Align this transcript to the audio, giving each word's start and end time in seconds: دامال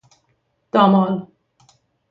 دامال 0.71 1.27